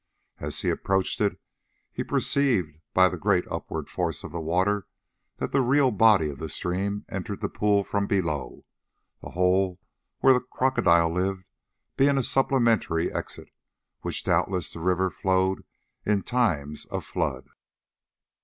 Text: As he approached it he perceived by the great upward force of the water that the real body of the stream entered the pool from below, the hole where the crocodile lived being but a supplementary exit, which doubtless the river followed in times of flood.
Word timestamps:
As 0.39 0.61
he 0.61 0.71
approached 0.71 1.21
it 1.21 1.39
he 1.91 2.03
perceived 2.03 2.79
by 2.91 3.07
the 3.07 3.19
great 3.19 3.45
upward 3.51 3.87
force 3.87 4.23
of 4.23 4.31
the 4.31 4.41
water 4.41 4.87
that 5.37 5.51
the 5.51 5.61
real 5.61 5.91
body 5.91 6.27
of 6.31 6.39
the 6.39 6.49
stream 6.49 7.05
entered 7.07 7.39
the 7.39 7.49
pool 7.49 7.83
from 7.83 8.07
below, 8.07 8.65
the 9.21 9.29
hole 9.29 9.79
where 10.17 10.33
the 10.33 10.39
crocodile 10.41 11.13
lived 11.13 11.51
being 11.97 12.15
but 12.15 12.21
a 12.21 12.23
supplementary 12.23 13.13
exit, 13.13 13.49
which 13.99 14.23
doubtless 14.23 14.73
the 14.73 14.79
river 14.79 15.11
followed 15.11 15.65
in 16.03 16.23
times 16.23 16.85
of 16.85 17.05
flood. 17.05 17.45